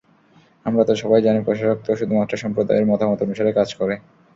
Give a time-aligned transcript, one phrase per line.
[0.65, 3.95] আমরা তো সবাই জানি প্রশাসক তো শুধুমাত্র সম্প্রদায়ের মতামত অনুসারে কাজ করে।